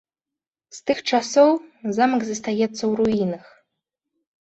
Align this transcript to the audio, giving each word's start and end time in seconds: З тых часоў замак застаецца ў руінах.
З 0.77 0.81
тых 0.91 0.97
часоў 1.11 1.51
замак 1.99 2.21
застаецца 2.33 2.75
ў 2.85 2.91
руінах. 3.05 3.43